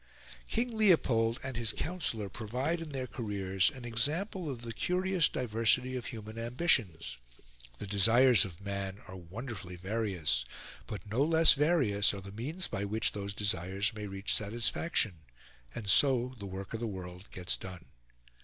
King 0.47 0.75
Leopold 0.75 1.39
and 1.43 1.55
his 1.55 1.73
counsellor 1.73 2.27
provide 2.27 2.81
in 2.81 2.89
their 2.89 3.05
careers 3.05 3.69
an 3.69 3.85
example 3.85 4.49
of 4.49 4.63
the 4.63 4.73
curious 4.73 5.29
diversity 5.29 5.95
of 5.95 6.07
human 6.07 6.39
ambitions. 6.39 7.17
The 7.77 7.85
desires 7.85 8.43
of 8.43 8.65
man 8.65 8.97
are 9.07 9.15
wonderfully 9.15 9.75
various; 9.75 10.43
but 10.87 11.05
no 11.05 11.23
less 11.23 11.53
various 11.53 12.15
are 12.15 12.21
the 12.21 12.31
means 12.31 12.67
by 12.67 12.83
which 12.83 13.11
those 13.11 13.35
desires 13.35 13.93
may 13.93 14.07
reach 14.07 14.33
satisfaction: 14.33 15.19
and 15.75 15.87
so 15.87 16.33
the 16.39 16.47
work 16.47 16.73
of 16.73 16.79
the 16.79 16.87
world 16.87 17.29
gets 17.29 17.55
done. 17.55 17.85